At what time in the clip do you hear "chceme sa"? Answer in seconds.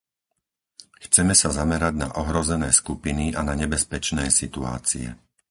1.05-1.49